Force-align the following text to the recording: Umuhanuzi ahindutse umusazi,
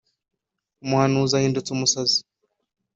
Umuhanuzi 0.83 1.33
ahindutse 1.39 1.69
umusazi, 1.71 2.19